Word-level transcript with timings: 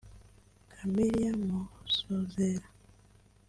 Camelia 0.71 1.31
Masozera 1.37 2.65